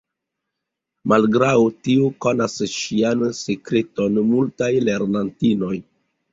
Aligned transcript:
Malgraŭ 1.13 1.51
tio 1.89 2.09
konas 2.27 2.57
ŝian 2.77 3.23
sekreton 3.43 4.21
multaj 4.33 4.73
lernantinoj. 4.91 5.75